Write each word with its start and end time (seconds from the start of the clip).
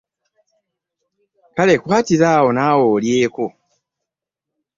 Kale 1.55 1.73
kwatira 1.83 2.27
awo 2.37 2.49
naawe 2.55 2.83
olyeko. 2.95 3.45